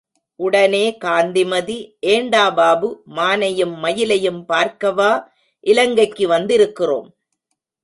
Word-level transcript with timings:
உடனே 0.35 0.97
காந்திமதி, 0.97 1.97
ஏண்டா 1.99 2.49
பாபு, 2.49 3.03
மானையும், 3.15 3.75
மயிலையும் 3.83 4.43
பார்க்கவா 4.49 5.23
இலங்கைக்கு 5.59 6.27
வந்திருக்கிறோம். 6.27 7.07